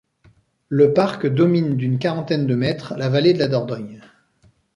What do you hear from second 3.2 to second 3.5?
de la